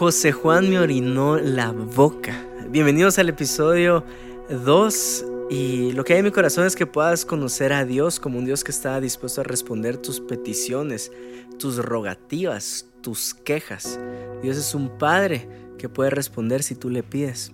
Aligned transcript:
José 0.00 0.32
Juan 0.32 0.70
me 0.70 0.78
orinó 0.78 1.36
la 1.36 1.72
boca. 1.72 2.42
Bienvenidos 2.70 3.18
al 3.18 3.28
episodio 3.28 4.02
2 4.48 5.26
y 5.50 5.92
lo 5.92 6.04
que 6.04 6.14
hay 6.14 6.20
en 6.20 6.24
mi 6.24 6.30
corazón 6.30 6.66
es 6.66 6.74
que 6.74 6.86
puedas 6.86 7.26
conocer 7.26 7.74
a 7.74 7.84
Dios 7.84 8.18
como 8.18 8.38
un 8.38 8.46
Dios 8.46 8.64
que 8.64 8.70
está 8.70 8.98
dispuesto 8.98 9.42
a 9.42 9.44
responder 9.44 9.98
tus 9.98 10.18
peticiones, 10.18 11.12
tus 11.58 11.76
rogativas, 11.76 12.86
tus 13.02 13.34
quejas. 13.34 14.00
Dios 14.42 14.56
es 14.56 14.74
un 14.74 14.88
Padre 14.96 15.46
que 15.76 15.90
puede 15.90 16.08
responder 16.08 16.62
si 16.62 16.74
tú 16.76 16.88
le 16.88 17.02
pides. 17.02 17.52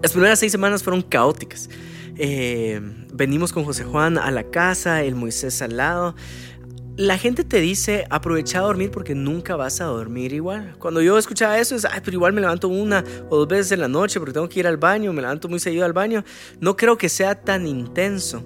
Las 0.00 0.12
primeras 0.12 0.38
seis 0.38 0.52
semanas 0.52 0.82
fueron 0.82 1.02
caóticas. 1.02 1.68
Eh, 2.16 2.80
venimos 3.12 3.52
con 3.52 3.64
José 3.64 3.84
Juan 3.84 4.16
a 4.16 4.30
la 4.30 4.44
casa, 4.44 5.02
el 5.02 5.14
Moisés 5.14 5.60
al 5.60 5.76
lado. 5.76 6.14
La 6.98 7.18
gente 7.18 7.44
te 7.44 7.60
dice, 7.60 8.06
aprovecha 8.08 8.60
a 8.60 8.62
dormir 8.62 8.90
porque 8.90 9.14
nunca 9.14 9.54
vas 9.54 9.82
a 9.82 9.84
dormir 9.84 10.32
igual. 10.32 10.76
Cuando 10.78 11.02
yo 11.02 11.18
escuchaba 11.18 11.58
eso, 11.58 11.74
es, 11.74 11.84
ay, 11.84 12.00
pero 12.02 12.14
igual 12.14 12.32
me 12.32 12.40
levanto 12.40 12.68
una 12.68 13.04
o 13.28 13.36
dos 13.36 13.48
veces 13.48 13.72
en 13.72 13.80
la 13.80 13.88
noche 13.88 14.18
porque 14.18 14.32
tengo 14.32 14.48
que 14.48 14.60
ir 14.60 14.66
al 14.66 14.78
baño, 14.78 15.12
me 15.12 15.20
levanto 15.20 15.46
muy 15.46 15.58
seguido 15.58 15.84
al 15.84 15.92
baño. 15.92 16.24
No 16.58 16.74
creo 16.74 16.96
que 16.96 17.10
sea 17.10 17.34
tan 17.34 17.66
intenso. 17.66 18.42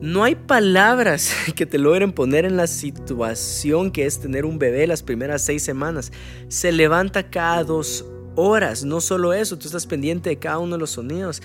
No 0.00 0.22
hay 0.22 0.36
palabras 0.36 1.34
que 1.56 1.66
te 1.66 1.78
logren 1.78 2.12
poner 2.12 2.44
en 2.44 2.56
la 2.56 2.68
situación 2.68 3.90
que 3.90 4.06
es 4.06 4.20
tener 4.20 4.44
un 4.44 4.60
bebé 4.60 4.86
las 4.86 5.02
primeras 5.02 5.42
seis 5.42 5.64
semanas. 5.64 6.12
Se 6.46 6.70
levanta 6.70 7.28
cada 7.28 7.64
dos 7.64 8.06
horas, 8.36 8.84
no 8.84 9.00
solo 9.00 9.32
eso, 9.32 9.58
tú 9.58 9.66
estás 9.66 9.86
pendiente 9.86 10.30
de 10.30 10.38
cada 10.38 10.58
uno 10.58 10.76
de 10.76 10.80
los 10.80 10.90
sonidos. 10.90 11.42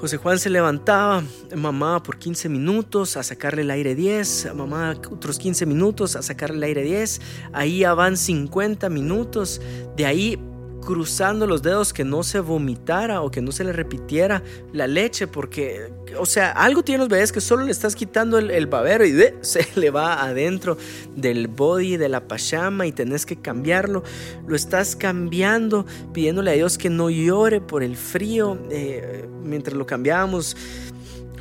José 0.00 0.16
Juan 0.16 0.38
se 0.38 0.48
levantaba, 0.48 1.22
mamá 1.54 2.02
por 2.02 2.18
15 2.18 2.48
minutos 2.48 3.18
a 3.18 3.22
sacarle 3.22 3.60
el 3.60 3.70
aire 3.70 3.94
10, 3.94 4.54
mamá 4.54 4.94
otros 5.10 5.38
15 5.38 5.66
minutos 5.66 6.16
a 6.16 6.22
sacarle 6.22 6.56
el 6.56 6.62
aire 6.62 6.82
10, 6.84 7.20
ahí 7.52 7.80
ya 7.80 7.92
van 7.92 8.16
50 8.16 8.88
minutos, 8.88 9.60
de 9.98 10.06
ahí 10.06 10.38
cruzando 10.80 11.46
los 11.46 11.62
dedos 11.62 11.92
que 11.92 12.04
no 12.04 12.22
se 12.22 12.40
vomitara 12.40 13.22
o 13.22 13.30
que 13.30 13.40
no 13.40 13.52
se 13.52 13.64
le 13.64 13.72
repitiera 13.72 14.42
la 14.72 14.86
leche, 14.86 15.26
porque, 15.26 15.92
o 16.18 16.26
sea, 16.26 16.50
algo 16.52 16.82
tiene 16.82 17.00
los 17.00 17.08
bebés 17.08 17.32
que 17.32 17.40
solo 17.40 17.64
le 17.64 17.70
estás 17.70 17.94
quitando 17.94 18.38
el, 18.38 18.66
babero 18.66 19.04
y 19.04 19.16
se 19.42 19.66
le 19.76 19.90
va 19.90 20.22
adentro 20.22 20.76
del 21.14 21.48
body, 21.48 21.96
de 21.96 22.08
la 22.08 22.26
pachama 22.26 22.86
y 22.86 22.92
tenés 22.92 23.26
que 23.26 23.36
cambiarlo. 23.36 24.02
Lo 24.46 24.56
estás 24.56 24.96
cambiando, 24.96 25.86
pidiéndole 26.12 26.50
a 26.50 26.54
Dios 26.54 26.78
que 26.78 26.90
no 26.90 27.10
llore 27.10 27.60
por 27.60 27.82
el 27.82 27.96
frío. 27.96 28.58
Eh, 28.70 29.28
mientras 29.42 29.76
lo 29.76 29.86
cambiábamos, 29.86 30.56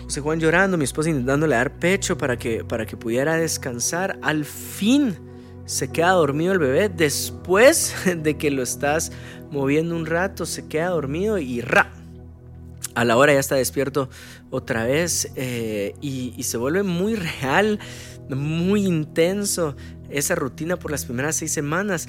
José 0.04 0.22
Juan 0.22 0.40
llorando, 0.40 0.78
mi 0.78 0.86
esposa 0.86 1.10
intentándole 1.10 1.56
dar 1.56 1.78
pecho 1.80 2.18
para 2.18 2.38
que, 2.38 2.64
para 2.64 2.86
que 2.86 2.98
pudiera 2.98 3.36
descansar. 3.36 4.20
Al 4.22 4.44
fin 4.44 5.29
se 5.70 5.92
queda 5.92 6.14
dormido 6.14 6.52
el 6.52 6.58
bebé 6.58 6.90
después 6.90 7.94
de 8.18 8.38
que 8.38 8.50
lo 8.50 8.64
estás 8.64 9.12
moviendo 9.52 9.96
un 9.96 10.08
rato, 10.08 10.48
se 10.48 10.68
queda 10.68 10.90
dormido 10.90 11.38
y 11.38 11.62
ra. 11.62 11.92
A 12.96 13.06
la 13.06 13.16
hora 13.16 13.34
ya 13.34 13.40
está 13.40 13.56
despierto 13.56 14.10
otra 14.50 14.84
vez 14.86 15.32
eh, 15.36 15.94
y, 16.02 16.34
y 16.36 16.44
se 16.44 16.58
vuelve 16.58 16.82
muy 16.82 17.16
real, 17.16 17.80
muy 18.30 18.84
intenso 18.84 19.76
esa 20.10 20.34
rutina 20.34 20.76
por 20.78 20.90
las 20.90 21.06
primeras 21.06 21.36
seis 21.36 21.52
semanas 21.52 22.08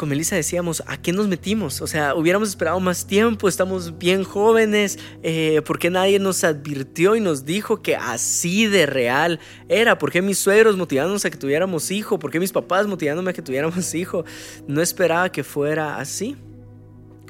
con 0.00 0.08
Melissa 0.08 0.34
decíamos, 0.34 0.82
¿a 0.86 0.96
qué 0.96 1.12
nos 1.12 1.28
metimos? 1.28 1.82
O 1.82 1.86
sea, 1.86 2.14
hubiéramos 2.14 2.48
esperado 2.48 2.80
más 2.80 3.06
tiempo, 3.06 3.48
estamos 3.48 3.98
bien 3.98 4.24
jóvenes, 4.24 4.98
eh, 5.22 5.60
¿por 5.66 5.78
qué 5.78 5.90
nadie 5.90 6.18
nos 6.18 6.42
advirtió 6.42 7.16
y 7.16 7.20
nos 7.20 7.44
dijo 7.44 7.82
que 7.82 7.96
así 7.96 8.66
de 8.66 8.86
real 8.86 9.40
era? 9.68 9.98
¿Por 9.98 10.10
qué 10.10 10.22
mis 10.22 10.38
suegros 10.38 10.78
motivándonos 10.78 11.26
a 11.26 11.30
que 11.30 11.36
tuviéramos 11.36 11.90
hijo? 11.90 12.18
¿Por 12.18 12.30
qué 12.30 12.40
mis 12.40 12.50
papás 12.50 12.86
motivándome 12.86 13.32
a 13.32 13.34
que 13.34 13.42
tuviéramos 13.42 13.94
hijo? 13.94 14.24
No 14.66 14.80
esperaba 14.80 15.30
que 15.30 15.44
fuera 15.44 15.98
así. 15.98 16.34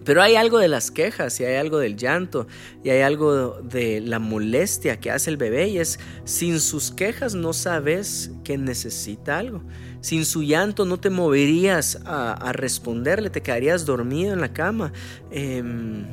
Pero 0.04 0.22
hay 0.22 0.36
algo 0.36 0.58
de 0.58 0.68
las 0.68 0.90
quejas 0.90 1.38
y 1.40 1.44
hay 1.44 1.56
algo 1.56 1.78
del 1.78 1.96
llanto 1.96 2.46
y 2.82 2.90
hay 2.90 3.02
algo 3.02 3.60
de 3.62 4.00
la 4.00 4.18
molestia 4.18 4.98
que 4.98 5.10
hace 5.10 5.30
el 5.30 5.36
bebé 5.36 5.68
y 5.68 5.78
es 5.78 5.98
sin 6.24 6.60
sus 6.60 6.90
quejas 6.90 7.34
no 7.34 7.52
sabes 7.52 8.30
que 8.44 8.56
necesita 8.56 9.38
algo. 9.38 9.62
Sin 10.00 10.24
su 10.24 10.42
llanto 10.42 10.86
no 10.86 10.98
te 10.98 11.10
moverías 11.10 12.00
a, 12.06 12.52
responderle, 12.52 13.28
te 13.28 13.42
quedarías 13.42 13.84
dormido 13.84 14.32
en 14.32 14.40
la 14.40 14.52
cama. 14.52 14.92
Em, 15.30 16.06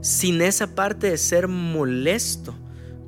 sin 0.00 0.40
esa 0.40 0.74
parte 0.74 1.10
de 1.10 1.18
ser 1.18 1.48
molesto. 1.48 2.54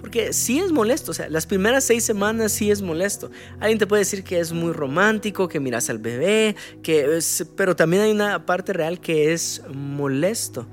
Porque 0.02 0.34
sí 0.34 0.58
es 0.58 0.72
molesto, 0.72 1.12
o 1.12 1.14
sea, 1.14 1.30
las 1.30 1.46
primeras 1.46 1.84
seis 1.84 2.04
semanas 2.04 2.52
sí 2.52 2.70
es 2.70 2.82
molesto. 2.82 3.30
Alguien 3.60 3.78
te 3.78 3.86
puede 3.86 4.00
decir 4.00 4.24
que 4.24 4.40
es 4.40 4.52
muy 4.52 4.72
romántico, 4.72 5.48
que 5.48 5.60
miras 5.60 5.88
al 5.88 5.98
bebé, 5.98 6.56
que 6.82 7.20
pero 7.56 7.76
también 7.76 8.02
hay 8.02 8.10
una 8.10 8.44
parte 8.44 8.74
real 8.74 9.00
que 9.00 9.32
es 9.32 9.62
molesto. 9.72 10.66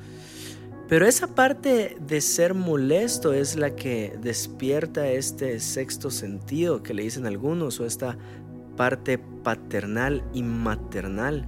Pero 0.90 1.06
esa 1.06 1.28
parte 1.28 1.96
de 2.02 2.20
ser 2.20 2.56
molesto 2.56 3.32
es 3.32 3.56
la 3.56 3.76
que 3.76 4.18
despierta 4.20 5.08
este 5.08 5.60
sexto 5.60 6.10
sentido 6.10 6.82
que 6.82 6.96
le 6.96 7.04
dicen 7.04 7.28
algunos 7.28 7.80
o 7.80 7.86
esta 7.86 8.18
parte 8.76 9.20
paternal 9.20 10.24
y 10.34 10.42
maternal 10.42 11.46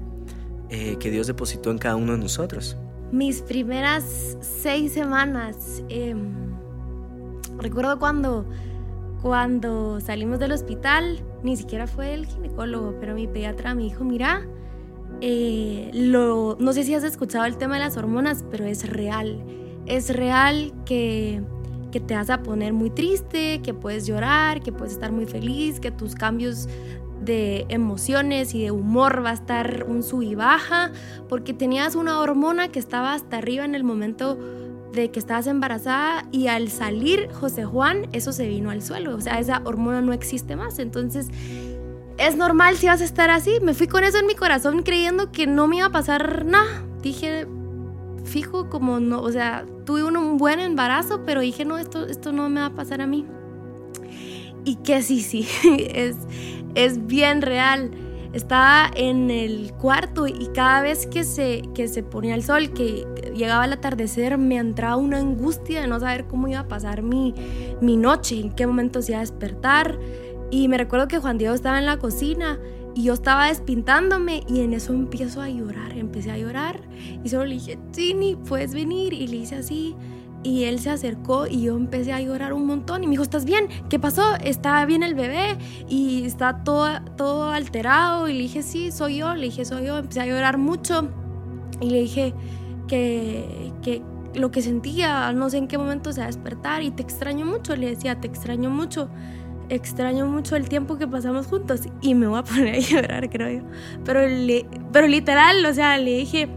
eh, 0.69 0.95
que 0.99 1.09
Dios 1.09 1.25
depositó 1.25 1.71
en 1.71 1.79
cada 1.79 1.95
uno 1.95 2.11
de 2.11 2.19
nosotros. 2.19 2.77
Mis 3.11 3.41
primeras 3.41 4.37
seis 4.41 4.93
semanas, 4.93 5.83
em, 5.89 6.50
recuerdo 7.61 7.99
cuando, 7.99 8.45
cuando 9.21 9.99
salimos 9.99 10.39
del 10.39 10.51
hospital, 10.51 11.23
ni 11.43 11.55
siquiera 11.55 11.87
fue 11.87 12.13
el 12.13 12.25
ginecólogo, 12.25 12.95
pero 12.99 13.15
mi 13.15 13.27
pediatra 13.27 13.73
me 13.75 13.83
dijo, 13.83 14.03
mira, 14.03 14.47
eh, 15.21 15.91
lo, 15.93 16.57
no 16.59 16.73
sé 16.73 16.83
si 16.83 16.95
has 16.95 17.03
escuchado 17.03 17.45
el 17.45 17.57
tema 17.57 17.75
de 17.75 17.81
las 17.81 17.97
hormonas, 17.97 18.43
pero 18.49 18.65
es 18.65 18.89
real. 18.89 19.43
Es 19.85 20.13
real 20.13 20.73
que, 20.85 21.41
que 21.91 21.99
te 21.99 22.15
vas 22.15 22.29
a 22.29 22.43
poner 22.43 22.73
muy 22.73 22.89
triste, 22.89 23.61
que 23.61 23.73
puedes 23.73 24.05
llorar, 24.07 24.61
que 24.61 24.71
puedes 24.71 24.93
estar 24.93 25.11
muy 25.11 25.25
feliz, 25.25 25.79
que 25.79 25.91
tus 25.91 26.15
cambios 26.15 26.67
de 27.23 27.67
emociones 27.69 28.55
y 28.55 28.63
de 28.63 28.71
humor 28.71 29.23
va 29.23 29.29
a 29.29 29.33
estar 29.33 29.85
un 29.87 30.01
sub 30.01 30.23
y 30.23 30.33
baja, 30.33 30.91
porque 31.29 31.53
tenías 31.53 31.95
una 31.95 32.19
hormona 32.19 32.69
que 32.69 32.79
estaba 32.79 33.13
hasta 33.13 33.37
arriba 33.37 33.63
en 33.63 33.75
el 33.75 33.83
momento 33.83 34.39
de 34.93 35.09
que 35.11 35.19
estabas 35.19 35.47
embarazada 35.47 36.27
y 36.31 36.47
al 36.47 36.69
salir 36.69 37.29
José 37.31 37.65
Juan, 37.65 38.07
eso 38.11 38.33
se 38.33 38.47
vino 38.47 38.69
al 38.69 38.81
suelo, 38.81 39.15
o 39.15 39.21
sea, 39.21 39.39
esa 39.39 39.61
hormona 39.65 40.01
no 40.01 40.13
existe 40.13 40.55
más, 40.55 40.79
entonces 40.79 41.27
es 42.17 42.35
normal 42.35 42.77
si 42.77 42.87
vas 42.87 43.01
a 43.01 43.05
estar 43.05 43.29
así, 43.29 43.51
me 43.61 43.73
fui 43.73 43.87
con 43.87 44.03
eso 44.03 44.19
en 44.19 44.27
mi 44.27 44.35
corazón 44.35 44.83
creyendo 44.83 45.31
que 45.31 45.47
no 45.47 45.67
me 45.67 45.77
iba 45.77 45.87
a 45.87 45.91
pasar 45.91 46.45
nada, 46.45 46.83
dije, 47.01 47.47
fijo 48.23 48.69
como 48.69 48.99
no, 48.99 49.21
o 49.21 49.31
sea, 49.31 49.65
tuve 49.85 50.03
un, 50.03 50.37
buen 50.37 50.59
embarazo, 50.59 51.21
pero 51.25 51.41
dije, 51.41 51.65
no, 51.65 51.77
esto, 51.77 52.07
esto 52.07 52.31
no 52.31 52.49
me 52.49 52.61
va 52.61 52.67
a 52.67 52.73
pasar 52.73 53.01
a 53.01 53.07
mí. 53.07 53.25
Y 54.63 54.75
que 54.75 55.01
sí, 55.01 55.21
sí, 55.21 55.47
es, 55.93 56.15
es 56.75 57.05
bien 57.07 57.41
real. 57.41 57.91
Estaba 58.33 58.89
en 58.95 59.29
el 59.29 59.73
cuarto 59.73 60.25
y 60.27 60.49
cada 60.53 60.81
vez 60.81 61.05
que 61.05 61.23
se, 61.23 61.63
que 61.75 61.87
se 61.87 62.01
ponía 62.01 62.33
el 62.35 62.43
sol, 62.43 62.71
que 62.71 63.05
llegaba 63.35 63.65
el 63.65 63.73
atardecer, 63.73 64.37
me 64.37 64.57
entraba 64.57 64.95
una 64.95 65.17
angustia 65.17 65.81
de 65.81 65.87
no 65.87 65.99
saber 65.99 66.25
cómo 66.27 66.47
iba 66.47 66.59
a 66.59 66.67
pasar 66.67 67.01
mi, 67.01 67.33
mi 67.81 67.97
noche, 67.97 68.39
en 68.39 68.51
qué 68.51 68.65
momento 68.65 69.01
se 69.01 69.11
iba 69.11 69.19
a 69.19 69.21
despertar. 69.21 69.99
Y 70.49 70.67
me 70.67 70.77
recuerdo 70.77 71.07
que 71.07 71.19
Juan 71.19 71.37
Diego 71.37 71.53
estaba 71.53 71.79
en 71.79 71.85
la 71.85 71.97
cocina 71.97 72.59
y 72.93 73.03
yo 73.03 73.13
estaba 73.13 73.47
despintándome 73.47 74.43
y 74.47 74.61
en 74.61 74.73
eso 74.73 74.93
empiezo 74.93 75.41
a 75.41 75.49
llorar, 75.49 75.97
empecé 75.97 76.31
a 76.31 76.37
llorar. 76.37 76.81
Y 77.23 77.29
solo 77.29 77.45
le 77.45 77.55
dije, 77.55 77.77
Tini, 77.91 78.35
puedes 78.35 78.73
venir 78.73 79.13
y 79.13 79.27
le 79.27 79.37
hice 79.37 79.55
así 79.55 79.95
y 80.43 80.63
él 80.63 80.79
se 80.79 80.89
acercó 80.89 81.45
y 81.47 81.63
yo 81.63 81.75
empecé 81.75 82.13
a 82.13 82.21
llorar 82.21 82.53
un 82.53 82.65
montón 82.65 83.03
y 83.03 83.07
me 83.07 83.11
dijo, 83.11 83.23
¿estás 83.23 83.45
bien? 83.45 83.67
¿Qué 83.89 83.99
pasó? 83.99 84.35
¿Está 84.43 84.83
bien 84.85 85.03
el 85.03 85.13
bebé? 85.13 85.57
Y 85.87 86.25
está 86.25 86.63
todo, 86.63 86.87
todo 87.15 87.49
alterado. 87.49 88.27
Y 88.27 88.33
le 88.33 88.39
dije, 88.43 88.63
sí, 88.63 88.91
soy 88.91 89.17
yo. 89.17 89.35
Le 89.35 89.45
dije, 89.45 89.65
soy 89.65 89.85
yo. 89.85 89.97
Empecé 89.99 90.21
a 90.21 90.25
llorar 90.25 90.57
mucho 90.57 91.09
y 91.79 91.89
le 91.89 92.01
dije 92.01 92.33
que, 92.87 93.71
que 93.83 94.01
lo 94.33 94.49
que 94.49 94.61
sentía, 94.61 95.31
no 95.33 95.49
sé 95.49 95.57
en 95.57 95.67
qué 95.67 95.77
momento 95.77 96.11
se 96.11 96.21
va 96.21 96.25
a 96.25 96.27
despertar 96.27 96.81
y 96.81 96.91
te 96.91 97.03
extraño 97.03 97.45
mucho. 97.45 97.75
Le 97.75 97.87
decía, 97.87 98.19
te 98.19 98.27
extraño 98.27 98.69
mucho. 98.69 99.09
Extraño 99.69 100.25
mucho 100.25 100.57
el 100.57 100.67
tiempo 100.67 100.97
que 100.97 101.07
pasamos 101.07 101.47
juntos 101.47 101.81
y 102.01 102.15
me 102.15 102.27
voy 102.27 102.39
a 102.39 102.43
poner 102.43 102.75
a 102.75 102.79
llorar, 102.79 103.29
creo 103.29 103.59
yo. 103.59 103.67
Pero, 104.03 104.27
le, 104.27 104.65
pero 104.91 105.07
literal, 105.07 105.63
o 105.65 105.73
sea, 105.73 105.97
le 105.97 106.17
dije, 106.17 106.49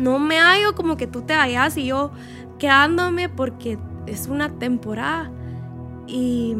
no 0.00 0.18
me 0.18 0.38
hallo 0.38 0.74
como 0.74 0.96
que 0.96 1.06
tú 1.06 1.22
te 1.22 1.36
vayas 1.36 1.76
y 1.76 1.86
yo 1.86 2.10
quedándome 2.58 3.28
porque 3.28 3.78
es 4.06 4.26
una 4.26 4.58
temporada 4.58 5.30
y, 6.06 6.56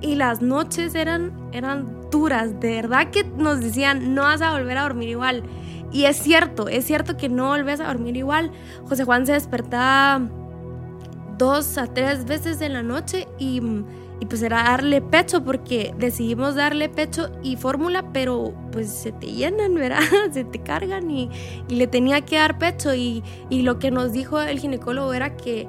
y 0.00 0.14
las 0.16 0.42
noches 0.42 0.94
eran, 0.94 1.32
eran 1.52 2.10
duras, 2.10 2.60
de 2.60 2.76
verdad 2.76 3.10
que 3.10 3.24
nos 3.24 3.60
decían 3.60 4.14
no 4.14 4.22
vas 4.22 4.42
a 4.42 4.52
volver 4.52 4.78
a 4.78 4.82
dormir 4.82 5.08
igual. 5.08 5.44
Y 5.92 6.06
es 6.06 6.16
cierto, 6.16 6.68
es 6.68 6.84
cierto 6.84 7.16
que 7.16 7.28
no 7.28 7.48
volvés 7.48 7.78
a 7.78 7.86
dormir 7.86 8.16
igual. 8.16 8.50
José 8.88 9.04
Juan 9.04 9.26
se 9.26 9.32
despertaba 9.32 10.28
dos 11.38 11.78
a 11.78 11.86
tres 11.86 12.24
veces 12.24 12.60
en 12.60 12.72
la 12.72 12.82
noche 12.82 13.28
y, 13.38 13.60
y 14.20 14.26
pues 14.26 14.42
era 14.42 14.62
darle 14.62 15.00
pecho 15.00 15.44
porque 15.44 15.94
decidimos 15.98 16.54
darle 16.54 16.88
pecho 16.88 17.30
y 17.42 17.56
fórmula, 17.56 18.12
pero 18.12 18.54
pues 18.72 18.88
se 18.90 19.12
te 19.12 19.26
llenan, 19.26 19.74
¿verdad? 19.74 20.00
Se 20.32 20.44
te 20.44 20.60
cargan 20.60 21.10
y, 21.10 21.30
y 21.68 21.74
le 21.76 21.86
tenía 21.86 22.20
que 22.22 22.36
dar 22.36 22.58
pecho 22.58 22.94
y, 22.94 23.22
y, 23.50 23.62
lo 23.62 23.78
que 23.78 23.90
nos 23.90 24.12
dijo 24.12 24.40
el 24.40 24.58
ginecólogo 24.58 25.12
era 25.14 25.36
que 25.36 25.66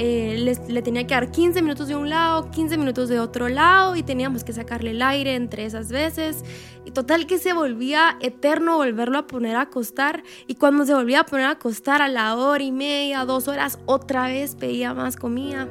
eh, 0.00 0.36
le, 0.68 0.82
tenía 0.82 1.08
que 1.08 1.14
dar 1.14 1.32
15 1.32 1.60
minutos 1.60 1.88
de 1.88 1.96
un 1.96 2.08
lado, 2.08 2.52
15 2.52 2.78
minutos 2.78 3.08
de 3.08 3.18
otro 3.18 3.48
lado 3.48 3.96
y 3.96 4.04
teníamos 4.04 4.44
que 4.44 4.52
sacarle 4.52 4.92
el 4.92 5.02
aire 5.02 5.34
entre 5.34 5.64
esas 5.64 5.90
veces. 5.90 6.44
Y 6.84 6.92
total 6.92 7.26
que 7.26 7.38
se 7.38 7.52
volvía 7.52 8.16
eterno 8.20 8.76
volverlo 8.76 9.18
a 9.18 9.26
poner 9.26 9.56
a 9.56 9.62
acostar 9.62 10.22
y 10.46 10.54
cuando 10.54 10.86
se 10.86 10.94
volvía 10.94 11.20
a 11.20 11.26
poner 11.26 11.46
a 11.46 11.50
acostar 11.50 12.00
a 12.00 12.06
la 12.06 12.36
hora 12.36 12.62
y 12.62 12.70
media, 12.70 13.24
dos 13.24 13.48
horas, 13.48 13.80
otra 13.86 14.28
vez 14.28 14.54
pedía 14.54 14.94
más 14.94 15.16
comida. 15.16 15.68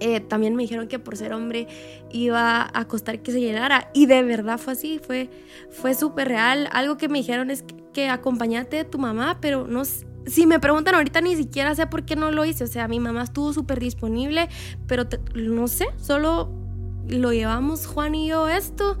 Eh, 0.00 0.20
también 0.20 0.54
me 0.54 0.62
dijeron 0.62 0.88
que 0.88 0.98
por 0.98 1.16
ser 1.16 1.32
hombre 1.32 1.66
iba 2.12 2.70
a 2.72 2.84
costar 2.86 3.20
que 3.20 3.32
se 3.32 3.40
llenara. 3.40 3.90
Y 3.94 4.06
de 4.06 4.22
verdad 4.22 4.58
fue 4.58 4.74
así, 4.74 5.00
fue, 5.04 5.30
fue 5.70 5.94
súper 5.94 6.28
real. 6.28 6.68
Algo 6.72 6.96
que 6.96 7.08
me 7.08 7.18
dijeron 7.18 7.50
es 7.50 7.62
que, 7.62 7.74
que 7.92 8.08
acompañate 8.08 8.76
de 8.76 8.84
tu 8.84 8.98
mamá, 8.98 9.38
pero 9.40 9.66
no, 9.66 9.82
si 9.84 10.46
me 10.46 10.60
preguntan 10.60 10.94
ahorita 10.94 11.20
ni 11.20 11.36
siquiera 11.36 11.74
sé 11.74 11.86
por 11.86 12.04
qué 12.04 12.16
no 12.16 12.30
lo 12.30 12.44
hice, 12.44 12.64
o 12.64 12.66
sea, 12.66 12.88
mi 12.88 13.00
mamá 13.00 13.22
estuvo 13.22 13.52
súper 13.52 13.80
disponible, 13.80 14.48
pero 14.86 15.04
no 15.34 15.68
sé, 15.68 15.86
solo 15.96 16.50
lo 17.08 17.32
llevamos 17.32 17.86
Juan 17.86 18.14
y 18.16 18.28
yo 18.28 18.48
esto 18.48 18.98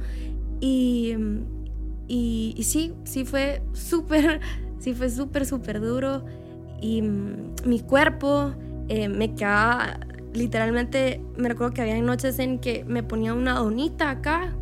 y, 0.60 1.14
y, 2.08 2.62
sí, 2.62 2.94
sí 3.04 3.24
fue 3.24 3.62
súper, 3.72 4.40
sí 4.78 4.94
fue 4.94 5.10
súper, 5.10 5.46
súper 5.46 5.80
duro. 5.80 6.24
Y 6.80 7.02
mm, 7.02 7.54
mi 7.64 7.80
cuerpo 7.80 8.52
eh, 8.88 9.08
me 9.08 9.34
quedaba 9.34 9.98
literalmente 10.36 11.20
me 11.36 11.48
recuerdo 11.48 11.74
que 11.74 11.82
había 11.82 12.00
noches 12.00 12.38
en 12.38 12.58
que 12.58 12.84
me 12.84 13.02
ponía 13.02 13.34
una 13.34 13.54
donita 13.54 14.10
acá 14.10 14.54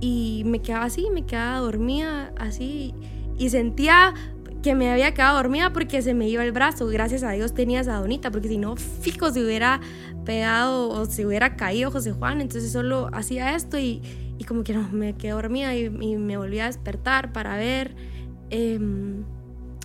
y 0.00 0.42
me 0.46 0.60
quedaba 0.60 0.86
así, 0.86 1.08
me 1.12 1.26
quedaba 1.26 1.58
dormida 1.58 2.32
así 2.36 2.94
y 3.38 3.50
sentía 3.50 4.14
que 4.62 4.74
me 4.74 4.90
había 4.90 5.14
quedado 5.14 5.36
dormida 5.36 5.72
porque 5.72 6.02
se 6.02 6.12
me 6.12 6.28
iba 6.28 6.42
el 6.44 6.52
brazo. 6.52 6.86
Gracias 6.88 7.22
a 7.22 7.30
Dios 7.30 7.54
tenía 7.54 7.80
esa 7.80 7.94
donita, 7.96 8.30
porque 8.32 8.48
si 8.48 8.58
no, 8.58 8.74
fijo, 8.76 9.30
se 9.30 9.44
hubiera 9.44 9.80
pegado 10.24 10.88
o 10.88 11.04
se 11.04 11.24
hubiera 11.24 11.54
caído 11.54 11.90
José 11.90 12.12
Juan. 12.12 12.40
Entonces 12.40 12.72
solo 12.72 13.08
hacía 13.12 13.54
esto 13.54 13.78
y, 13.78 14.02
y 14.38 14.44
como 14.44 14.64
que 14.64 14.74
no, 14.74 14.88
me 14.90 15.14
quedé 15.14 15.32
dormida 15.32 15.76
y, 15.76 15.88
me 15.90 16.36
volví 16.36 16.58
a 16.58 16.66
despertar 16.66 17.32
para 17.32 17.56
ver. 17.56 17.94
Eh, 18.50 18.80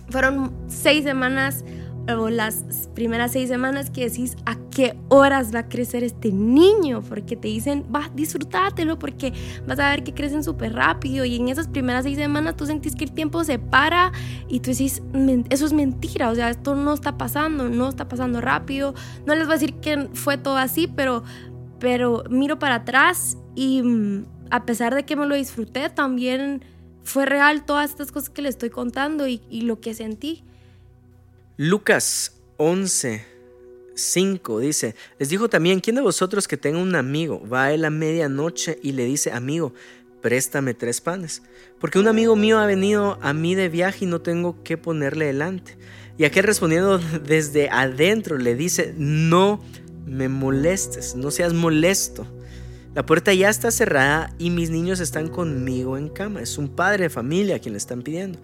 fueron 0.08 0.52
seis 0.66 1.04
semanas 1.04 1.64
o 2.08 2.30
las 2.30 2.88
primeras 2.94 3.32
seis 3.32 3.48
semanas 3.48 3.90
que 3.90 4.08
decís 4.08 4.36
a 4.44 4.56
qué 4.70 4.96
horas 5.08 5.54
va 5.54 5.60
a 5.60 5.68
crecer 5.68 6.02
este 6.02 6.32
niño, 6.32 7.02
porque 7.02 7.36
te 7.36 7.48
dicen, 7.48 7.84
va, 7.94 8.10
disfrútatelo, 8.14 8.98
porque 8.98 9.32
vas 9.66 9.78
a 9.78 9.90
ver 9.90 10.02
que 10.02 10.12
crecen 10.12 10.42
súper 10.42 10.74
rápido. 10.74 11.24
Y 11.24 11.36
en 11.36 11.48
esas 11.48 11.68
primeras 11.68 12.04
seis 12.04 12.18
semanas 12.18 12.56
tú 12.56 12.66
sentís 12.66 12.96
que 12.96 13.04
el 13.04 13.12
tiempo 13.12 13.44
se 13.44 13.58
para 13.58 14.12
y 14.48 14.60
tú 14.60 14.70
decís, 14.70 15.02
eso 15.50 15.66
es 15.66 15.72
mentira, 15.72 16.30
o 16.30 16.34
sea, 16.34 16.50
esto 16.50 16.74
no 16.74 16.94
está 16.94 17.16
pasando, 17.16 17.68
no 17.68 17.88
está 17.88 18.08
pasando 18.08 18.40
rápido, 18.40 18.94
no 19.26 19.34
les 19.34 19.46
voy 19.46 19.54
a 19.54 19.58
decir 19.58 19.74
que 19.74 20.08
fue 20.14 20.38
todo 20.38 20.56
así, 20.56 20.88
pero, 20.88 21.22
pero 21.78 22.24
miro 22.30 22.58
para 22.58 22.76
atrás 22.76 23.38
y 23.54 23.82
mm, 23.82 24.26
a 24.50 24.64
pesar 24.64 24.94
de 24.94 25.04
que 25.04 25.16
me 25.16 25.26
lo 25.26 25.34
disfruté, 25.34 25.88
también 25.88 26.64
fue 27.04 27.26
real 27.26 27.64
todas 27.64 27.90
estas 27.90 28.12
cosas 28.12 28.30
que 28.30 28.42
le 28.42 28.48
estoy 28.48 28.70
contando 28.70 29.26
y, 29.26 29.42
y 29.50 29.62
lo 29.62 29.80
que 29.80 29.94
sentí. 29.94 30.44
Lucas 31.64 32.40
11, 32.56 33.24
5 33.94 34.58
dice, 34.58 34.96
les 35.20 35.28
dijo 35.28 35.48
también, 35.48 35.78
¿quién 35.78 35.94
de 35.94 36.02
vosotros 36.02 36.48
que 36.48 36.56
tenga 36.56 36.80
un 36.80 36.96
amigo 36.96 37.40
va 37.48 37.66
a 37.66 37.72
él 37.72 37.84
a 37.84 37.90
medianoche 37.90 38.80
y 38.82 38.90
le 38.90 39.04
dice, 39.04 39.30
amigo, 39.30 39.72
préstame 40.20 40.74
tres 40.74 41.00
panes? 41.00 41.40
Porque 41.78 42.00
un 42.00 42.08
amigo 42.08 42.34
mío 42.34 42.58
ha 42.58 42.66
venido 42.66 43.16
a 43.22 43.32
mí 43.32 43.54
de 43.54 43.68
viaje 43.68 44.06
y 44.06 44.08
no 44.08 44.20
tengo 44.20 44.64
que 44.64 44.76
ponerle 44.76 45.26
delante. 45.26 45.78
Y 46.18 46.24
aquel 46.24 46.42
respondiendo 46.42 46.98
desde 47.24 47.70
adentro 47.70 48.38
le 48.38 48.56
dice, 48.56 48.92
no 48.98 49.62
me 50.04 50.28
molestes, 50.28 51.14
no 51.14 51.30
seas 51.30 51.52
molesto. 51.52 52.26
La 52.96 53.06
puerta 53.06 53.32
ya 53.34 53.48
está 53.48 53.70
cerrada 53.70 54.34
y 54.36 54.50
mis 54.50 54.70
niños 54.70 54.98
están 54.98 55.28
conmigo 55.28 55.96
en 55.96 56.08
cama. 56.08 56.42
Es 56.42 56.58
un 56.58 56.70
padre 56.70 57.04
de 57.04 57.10
familia 57.10 57.60
quien 57.60 57.74
le 57.74 57.78
están 57.78 58.02
pidiendo. 58.02 58.40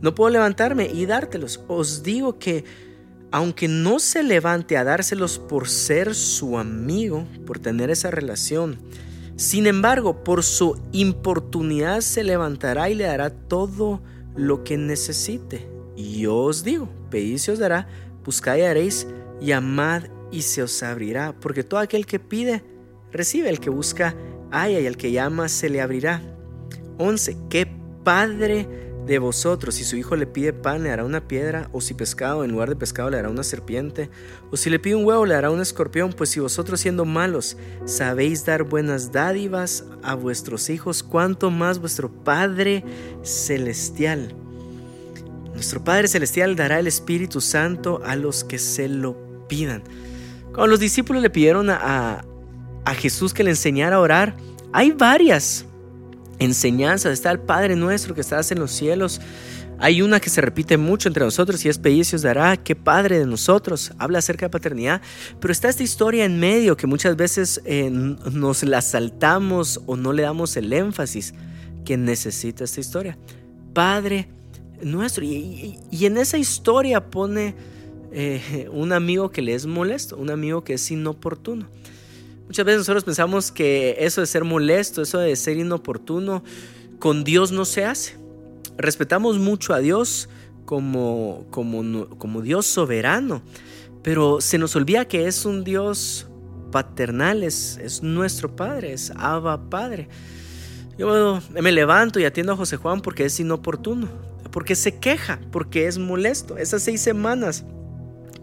No 0.00 0.14
puedo 0.14 0.30
levantarme 0.30 0.90
y 0.92 1.06
dártelos. 1.06 1.60
Os 1.68 2.02
digo 2.02 2.38
que 2.38 2.64
aunque 3.30 3.68
no 3.68 3.98
se 3.98 4.22
levante 4.22 4.76
a 4.76 4.84
dárselos 4.84 5.38
por 5.38 5.68
ser 5.68 6.14
su 6.14 6.58
amigo, 6.58 7.26
por 7.44 7.58
tener 7.58 7.90
esa 7.90 8.10
relación, 8.10 8.78
sin 9.36 9.66
embargo, 9.66 10.24
por 10.24 10.42
su 10.42 10.80
importunidad 10.92 12.00
se 12.00 12.24
levantará 12.24 12.88
y 12.88 12.94
le 12.94 13.04
dará 13.04 13.30
todo 13.30 14.00
lo 14.34 14.64
que 14.64 14.78
necesite. 14.78 15.68
Y 15.94 16.20
yo 16.20 16.36
os 16.36 16.64
digo, 16.64 16.88
pedid 17.10 17.34
y 17.34 17.38
se 17.38 17.52
os 17.52 17.58
dará, 17.58 17.86
buscad 18.24 18.56
y 18.56 18.62
haréis, 18.62 19.06
llamad 19.40 20.04
y 20.30 20.42
se 20.42 20.62
os 20.62 20.82
abrirá, 20.82 21.34
porque 21.38 21.64
todo 21.64 21.80
aquel 21.80 22.06
que 22.06 22.18
pide, 22.18 22.64
recibe, 23.12 23.50
el 23.50 23.60
que 23.60 23.70
busca, 23.70 24.14
haya, 24.50 24.80
y 24.80 24.86
el 24.86 24.96
que 24.96 25.12
llama, 25.12 25.48
se 25.48 25.68
le 25.68 25.82
abrirá. 25.82 26.22
11. 26.98 27.36
¿Qué 27.50 27.68
padre 28.04 28.85
de 29.06 29.18
vosotros, 29.20 29.76
si 29.76 29.84
su 29.84 29.96
hijo 29.96 30.16
le 30.16 30.26
pide 30.26 30.52
pan, 30.52 30.82
le 30.82 30.90
hará 30.90 31.04
una 31.04 31.28
piedra, 31.28 31.68
o 31.72 31.80
si 31.80 31.94
pescado, 31.94 32.44
en 32.44 32.50
lugar 32.50 32.68
de 32.68 32.76
pescado, 32.76 33.08
le 33.08 33.18
hará 33.18 33.30
una 33.30 33.44
serpiente, 33.44 34.10
o 34.50 34.56
si 34.56 34.68
le 34.68 34.80
pide 34.80 34.96
un 34.96 35.04
huevo, 35.04 35.24
le 35.24 35.34
hará 35.34 35.50
un 35.50 35.60
escorpión, 35.60 36.12
pues 36.12 36.30
si 36.30 36.40
vosotros 36.40 36.80
siendo 36.80 37.04
malos 37.04 37.56
sabéis 37.84 38.44
dar 38.44 38.64
buenas 38.64 39.12
dádivas 39.12 39.84
a 40.02 40.14
vuestros 40.14 40.68
hijos, 40.70 41.04
cuanto 41.04 41.50
más 41.50 41.78
vuestro 41.78 42.10
Padre 42.10 42.84
Celestial. 43.22 44.34
Nuestro 45.54 45.84
Padre 45.84 46.08
Celestial 46.08 46.56
dará 46.56 46.80
el 46.80 46.88
Espíritu 46.88 47.40
Santo 47.40 48.02
a 48.04 48.16
los 48.16 48.42
que 48.42 48.58
se 48.58 48.88
lo 48.88 49.46
pidan. 49.48 49.84
Cuando 50.48 50.66
los 50.66 50.80
discípulos 50.80 51.22
le 51.22 51.30
pidieron 51.30 51.70
a, 51.70 52.24
a 52.84 52.94
Jesús 52.94 53.32
que 53.32 53.44
le 53.44 53.50
enseñara 53.50 53.96
a 53.96 54.00
orar, 54.00 54.36
hay 54.72 54.90
varias 54.90 55.64
enseñanzas. 56.38 57.12
Está 57.12 57.30
el 57.30 57.40
Padre 57.40 57.76
nuestro 57.76 58.14
que 58.14 58.20
estás 58.20 58.50
en 58.52 58.58
los 58.58 58.70
cielos. 58.70 59.20
Hay 59.78 60.00
una 60.00 60.20
que 60.20 60.30
se 60.30 60.40
repite 60.40 60.78
mucho 60.78 61.08
entre 61.08 61.24
nosotros 61.24 61.64
y 61.64 61.68
es 61.68 61.78
Pellicios 61.78 62.22
dará, 62.22 62.56
que 62.56 62.74
Padre 62.74 63.18
de 63.18 63.26
nosotros, 63.26 63.92
habla 63.98 64.20
acerca 64.20 64.46
de 64.46 64.50
paternidad, 64.50 65.02
pero 65.38 65.52
está 65.52 65.68
esta 65.68 65.82
historia 65.82 66.24
en 66.24 66.40
medio 66.40 66.78
que 66.78 66.86
muchas 66.86 67.16
veces 67.16 67.60
eh, 67.66 67.90
nos 67.90 68.62
la 68.62 68.80
saltamos 68.80 69.82
o 69.84 69.96
no 69.96 70.14
le 70.14 70.22
damos 70.22 70.56
el 70.56 70.72
énfasis 70.72 71.34
que 71.84 71.98
necesita 71.98 72.64
esta 72.64 72.80
historia. 72.80 73.18
Padre 73.74 74.28
nuestro, 74.82 75.24
y, 75.24 75.78
en 75.90 76.16
esa 76.16 76.38
historia 76.38 77.10
pone 77.10 77.54
eh, 78.12 78.68
un 78.72 78.92
amigo 78.92 79.30
que 79.30 79.42
le 79.42 79.54
es 79.54 79.66
molesto, 79.66 80.16
un 80.16 80.30
amigo 80.30 80.64
que 80.64 80.74
es 80.74 80.90
inoportuno. 80.90 81.68
Muchas 82.46 82.64
veces 82.64 82.78
nosotros 82.78 83.04
pensamos 83.04 83.50
que 83.50 83.96
eso 83.98 84.20
de 84.20 84.26
ser 84.26 84.44
molesto, 84.44 85.02
eso 85.02 85.18
de 85.18 85.34
ser 85.36 85.56
inoportuno, 85.56 86.44
con 86.98 87.24
Dios 87.24 87.52
no 87.52 87.64
se 87.64 87.84
hace. 87.84 88.16
Respetamos 88.78 89.38
mucho 89.38 89.74
a 89.74 89.80
Dios 89.80 90.28
como, 90.64 91.46
como, 91.50 92.08
como 92.18 92.42
Dios 92.42 92.66
soberano, 92.66 93.42
pero 94.02 94.40
se 94.40 94.58
nos 94.58 94.76
olvida 94.76 95.06
que 95.06 95.26
es 95.26 95.44
un 95.44 95.64
Dios 95.64 96.26
paternal, 96.70 97.42
es, 97.42 97.78
es 97.82 98.02
nuestro 98.02 98.54
Padre, 98.54 98.92
es 98.92 99.12
Abba 99.16 99.68
Padre. 99.68 100.08
Yo 100.98 101.40
me 101.50 101.72
levanto 101.72 102.20
y 102.20 102.24
atiendo 102.24 102.52
a 102.52 102.56
José 102.56 102.76
Juan 102.76 103.00
porque 103.00 103.24
es 103.24 103.38
inoportuno, 103.40 104.08
porque 104.50 104.74
se 104.74 104.98
queja, 104.98 105.40
porque 105.50 105.86
es 105.86 105.98
molesto. 105.98 106.56
Esas 106.56 106.82
seis 106.82 107.00
semanas 107.00 107.64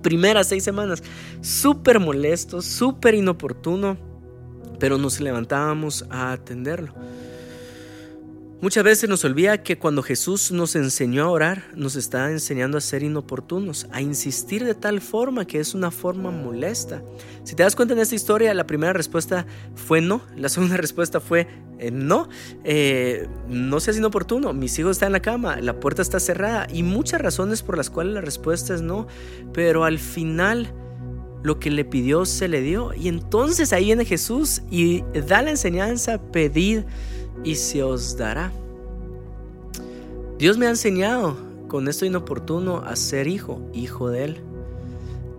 primeras 0.04 0.48
seis 0.48 0.64
semanas, 0.64 1.02
súper 1.42 2.00
molesto, 2.00 2.62
súper 2.62 3.16
inoportuno, 3.16 3.98
pero 4.78 5.00
nos 5.00 5.20
levantábamos 5.20 6.06
a 6.12 6.32
atenderlo. 6.34 6.94
Muchas 8.64 8.86
veces 8.86 9.10
nos 9.10 9.26
olvida 9.26 9.62
que 9.62 9.78
cuando 9.78 10.02
Jesús 10.02 10.54
nos 10.54 10.78
enseñó 10.78 11.26
a 11.26 11.30
orar, 11.30 11.66
nos 11.76 11.98
está 11.98 12.32
enseñando 12.32 12.78
a 12.78 12.82
ser 12.82 13.04
inoportunos, 13.04 13.88
a 13.92 14.02
insistir 14.02 14.64
de 14.64 14.74
tal 14.74 15.02
forma 15.02 15.44
que 15.44 15.60
es 15.60 15.74
una 15.74 15.92
forma 15.92 16.32
molesta. 16.32 17.04
Si 17.44 17.56
te 17.56 17.64
das 17.64 17.76
cuenta 17.76 17.94
en 17.94 18.00
esta 18.00 18.16
historia, 18.16 18.54
la 18.54 18.66
primera 18.66 18.94
respuesta 18.94 19.46
fue 19.76 20.00
no, 20.00 20.22
la 20.38 20.48
segunda 20.48 20.78
respuesta 20.88 21.20
fue 21.20 21.46
eh, 21.78 21.92
no, 21.92 22.30
eh, 22.64 23.28
no 23.50 23.82
seas 23.82 23.98
inoportuno, 23.98 24.54
mis 24.54 24.80
hijos 24.80 24.92
están 24.92 25.08
en 25.08 25.14
la 25.14 25.22
cama, 25.22 25.58
la 25.60 25.82
puerta 25.82 26.02
está 26.02 26.22
cerrada 26.22 26.66
y 26.72 26.84
muchas 26.84 27.20
razones 27.20 27.64
por 27.64 27.76
las 27.76 27.90
cuales 27.90 28.14
la 28.14 28.22
respuesta 28.22 28.74
es 28.74 28.82
no, 28.82 29.08
pero 29.52 29.84
al 29.84 30.00
final 30.00 30.74
lo 31.44 31.60
que 31.60 31.70
le 31.70 31.84
pidió 31.84 32.26
se 32.26 32.48
le 32.48 32.62
dio 32.62 32.94
y 32.94 33.10
entonces 33.10 33.74
ahí 33.74 33.88
viene 33.88 34.06
Jesús 34.06 34.62
y 34.72 35.04
da 35.28 35.42
la 35.42 35.50
enseñanza, 35.50 36.22
pedid 36.32 36.84
y 37.44 37.56
se 37.56 37.84
os 37.84 38.18
dará. 38.18 38.52
Dios 40.38 40.58
me 40.58 40.68
ha 40.68 40.70
enseñado 40.70 41.38
con 41.68 41.88
esto 41.88 42.06
inoportuno 42.06 42.84
a 42.86 42.96
ser 42.96 43.28
hijo, 43.28 43.62
hijo 43.74 44.10
de 44.10 44.26
Él. 44.26 44.38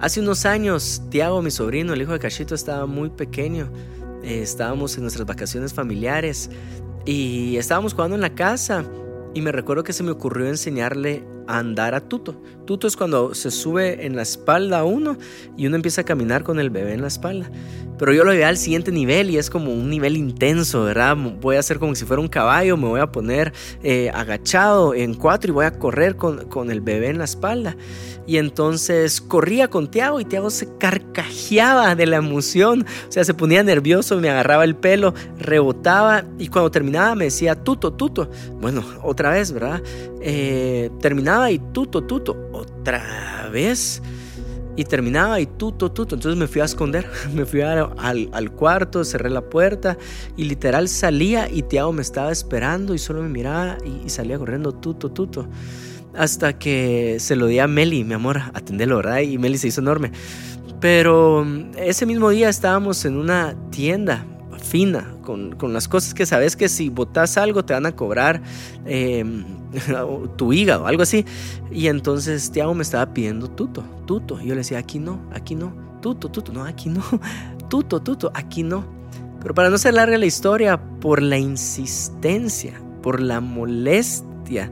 Hace 0.01 0.21
unos 0.21 0.45
años, 0.47 1.03
Tiago, 1.11 1.41
mi 1.43 1.51
sobrino, 1.51 1.93
el 1.93 2.03
hijo 2.03 2.13
de 2.13 2.19
Cachito, 2.19 2.55
estaba 2.55 2.87
muy 2.87 3.11
pequeño. 3.11 3.69
eh, 4.23 4.41
estábamos 4.43 4.97
en 4.97 5.03
nuestras 5.03 5.27
vacaciones 5.27 5.75
familiares 5.75 6.51
y 7.05 7.57
estábamos 7.57 7.93
jugando 7.93 8.15
en 8.15 8.23
la 8.23 8.35
casa 8.35 8.85
y 9.35 9.43
me 9.43 9.53
recuerdo 9.53 9.85
que 9.85 9.93
se 9.93 10.03
me 10.03 10.11
ocurrió 10.11 10.49
enseñarle 10.49 11.25
andar 11.47 11.95
a 11.95 12.01
Tuto. 12.01 12.41
Tuto 12.67 12.87
es 12.87 12.97
cuando 12.97 13.35
se 13.35 13.51
sube 13.51 14.07
en 14.07 14.17
la 14.17 14.23
espalda 14.23 14.85
uno 14.85 15.19
y 15.57 15.67
uno 15.67 15.77
empieza 15.77 16.01
a 16.01 16.05
caminar 16.05 16.45
con 16.45 16.59
el 16.59 16.71
bebé 16.71 16.95
en 16.95 17.03
la 17.03 17.09
espalda. 17.09 17.51
Pero 17.99 18.13
yo 18.13 18.25
lo 18.25 18.33
llevé 18.33 18.45
al 18.45 18.57
siguiente 18.57 18.91
nivel 18.91 19.31
y 19.31 19.39
es 19.39 19.51
como 19.51 19.73
un 19.73 19.89
nivel 19.89 20.17
intenso, 20.17 20.85
¿verdad? 20.85 21.17
Voy 21.17 21.57
a 21.57 21.61
hacer 21.61 21.79
como 21.79 21.95
si 21.95 22.05
fuera 22.05 22.21
un 22.21 22.29
caballo, 22.29 22.77
me 22.77 22.89
voy 22.89 23.01
a 23.01 23.13
poner 23.13 23.53
eh, 23.83 24.11
agachado 24.13 24.95
en 24.95 25.15
cuatro 25.15 25.51
y 25.51 25.55
voy 25.55 25.65
a 25.67 25.79
correr 25.79 26.17
con, 26.17 26.49
con 26.49 26.71
el 26.71 26.81
bebé 26.81 27.09
en 27.11 27.19
la 27.19 27.25
espalda. 27.25 27.77
Y 28.27 28.39
entonces 28.39 29.21
corría 29.21 29.69
con 29.69 29.91
Tiago 29.91 30.19
y 30.19 30.25
Tiago 30.25 30.51
se 30.51 30.69
carcajeaba 30.79 31.95
de 31.95 32.07
la 32.07 32.17
emoción. 32.17 32.85
O 33.09 33.13
sea, 33.13 33.23
se 33.23 33.35
ponía 33.35 33.63
nervioso, 33.63 34.19
me 34.19 34.31
agarraba 34.31 34.65
el 34.65 34.75
pelo, 34.75 35.15
rebotaba 35.39 36.25
y 36.39 36.49
cuando 36.49 36.71
terminaba 36.71 37.15
me 37.15 37.27
decía, 37.27 37.55
tuto, 37.55 37.93
tuto. 37.93 38.29
Bueno, 38.61 38.83
otra 39.03 39.31
vez, 39.31 39.53
¿verdad? 39.53 39.83
Eh, 40.27 40.91
terminaba 41.01 41.51
y 41.51 41.59
tuto, 41.59 42.05
tuto. 42.05 42.49
Otra 42.53 43.49
vez. 43.53 44.03
Y 44.75 44.85
terminaba 44.85 45.39
y 45.39 45.47
tuto, 45.47 45.93
tuto. 45.93 46.15
Entonces 46.15 46.39
me 46.39 46.47
fui 46.47 46.63
a 46.63 46.65
esconder. 46.65 47.07
Me 47.35 47.45
fui 47.45 47.61
al, 47.61 48.53
cuarto, 48.53 49.05
cerré 49.05 49.29
la 49.29 49.43
puerta 49.43 49.99
y 50.37 50.45
literal 50.45 50.89
salía 50.89 51.49
y 51.51 51.63
Tiago 51.63 51.93
me 51.93 52.03
estaba 52.03 52.33
esperando 52.33 52.95
y 52.95 52.99
solo 52.99 53.23
me 53.23 53.29
miraba 53.29 53.77
y, 53.85 54.09
salía 54.09 54.39
corriendo 54.39 54.73
tuto, 54.73 55.11
tuto 55.11 55.47
hasta 56.17 56.59
que 56.59 57.17
se 57.19 57.35
lo 57.35 57.47
di 57.47 57.59
a 57.59 57.67
Meli, 57.67 58.05
mi 58.05 58.15
amor, 58.15 58.41
atenderlo, 58.55 58.99
¿verdad? 58.99 59.19
Y 59.21 59.37
Meli 59.37 59.59
se 59.59 59.69
hizo 59.69 59.81
enorme. 59.81 60.13
Pero 60.81 61.45
mm, 61.45 61.73
ese 61.77 62.07
mismo 62.07 62.31
día 62.31 62.49
estábamos 62.49 63.05
en 63.05 63.17
una 63.17 63.57
tienda 63.71 64.25
fina, 64.65 65.15
con, 65.23 65.55
las 65.73 65.89
cosas 65.89 66.15
que 66.15 66.27
sabes 66.27 66.57
que 66.57 66.69
si 66.69 66.89
botas 66.89 67.37
algo 67.37 67.65
te 67.65 67.75
van 67.75 67.87
a 67.87 67.93
cobrar 67.93 68.43
em, 68.87 69.45
tu 70.37 70.53
hígado, 70.53 70.87
algo 70.87 71.03
así. 71.03 71.25
Y 71.71 71.89
entonces 71.89 72.51
Tiago 72.51 72.75
me 72.75 72.83
estaba 72.83 73.13
pidiendo 73.13 73.49
tuto, 73.49 73.85
tuto. 74.07 74.41
Y 74.41 74.47
yo 74.47 74.55
le 74.55 74.59
decía, 74.61 74.79
aquí 74.79 74.99
no, 74.99 75.21
aquí 75.33 75.55
no, 75.55 75.75
tuto, 76.01 76.31
tuto, 76.31 76.53
no, 76.53 76.65
aquí 76.65 76.89
no, 76.89 77.03
tuto, 77.69 78.01
tuto, 78.01 78.31
aquí 78.35 78.63
no. 78.63 78.85
Pero 79.41 79.55
para 79.55 79.71
no 79.71 79.79
ser 79.79 79.95
larga 79.95 80.17
la 80.19 80.27
historia, 80.27 80.81
por 81.01 81.21
la 81.21 81.39
insistencia, 81.39 82.81
por 83.03 83.21
la 83.21 83.41
molestia, 83.41 84.71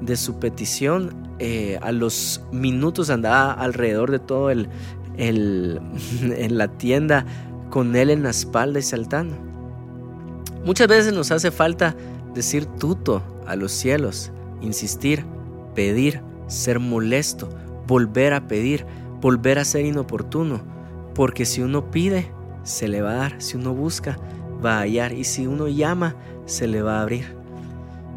de 0.00 0.16
su 0.16 0.38
petición, 0.38 1.14
eh, 1.38 1.78
a 1.82 1.92
los 1.92 2.42
minutos 2.52 3.10
andaba 3.10 3.52
alrededor 3.52 4.10
de 4.10 4.18
todo 4.18 4.50
el, 4.50 4.68
el, 5.16 5.80
en 6.22 6.58
la 6.58 6.68
tienda 6.68 7.26
con 7.70 7.96
él 7.96 8.10
en 8.10 8.22
la 8.22 8.30
espalda 8.30 8.78
y 8.78 8.82
saltando. 8.82 9.36
Muchas 10.64 10.88
veces 10.88 11.14
nos 11.14 11.30
hace 11.30 11.50
falta 11.50 11.96
decir 12.34 12.66
tuto 12.66 13.22
a 13.46 13.56
los 13.56 13.72
cielos, 13.72 14.30
insistir, 14.60 15.24
pedir, 15.74 16.22
ser 16.48 16.78
molesto, 16.78 17.48
volver 17.86 18.34
a 18.34 18.46
pedir, 18.46 18.84
volver 19.20 19.58
a 19.58 19.64
ser 19.64 19.84
inoportuno, 19.84 20.60
porque 21.14 21.46
si 21.46 21.62
uno 21.62 21.90
pide, 21.90 22.30
se 22.62 22.88
le 22.88 23.00
va 23.00 23.12
a 23.12 23.16
dar, 23.16 23.42
si 23.42 23.56
uno 23.56 23.72
busca, 23.72 24.18
va 24.64 24.78
a 24.78 24.80
hallar, 24.80 25.12
y 25.12 25.24
si 25.24 25.46
uno 25.46 25.66
llama, 25.68 26.16
se 26.44 26.66
le 26.66 26.82
va 26.82 26.98
a 26.98 27.02
abrir. 27.02 27.34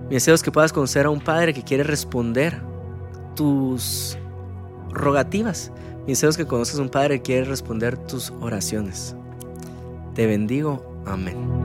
Mi 0.10 0.16
deseo 0.16 0.36
es 0.36 0.44
que 0.44 0.52
puedas 0.52 0.74
conocer 0.74 1.06
a 1.06 1.10
un 1.10 1.22
Padre 1.22 1.54
que 1.54 1.64
quiere 1.64 1.84
responder 1.84 2.62
tus 3.36 4.18
rogativas. 4.92 5.72
Mi 6.02 6.10
deseo 6.10 6.30
es 6.30 6.38
que 6.38 6.46
conozcas 6.46 6.80
a 6.80 6.82
un 6.82 6.90
Padre 6.90 7.18
que 7.18 7.24
quiere 7.24 7.46
responder 7.46 7.98
tus 7.98 8.32
oraciones. 8.42 9.16
Te 10.14 10.28
bendigo. 10.28 11.04
Amén. 11.06 11.63